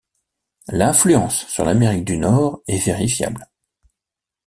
[0.69, 3.45] L'influence sur l'Amérique du Nord est vérifiable.